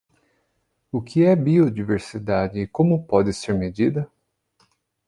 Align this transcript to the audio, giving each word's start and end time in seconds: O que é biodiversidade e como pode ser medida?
O 0.91 0.99
que 0.99 1.23
é 1.23 1.35
biodiversidade 1.35 2.57
e 2.59 2.65
como 2.65 3.05
pode 3.05 3.31
ser 3.33 3.53
medida? 3.53 4.11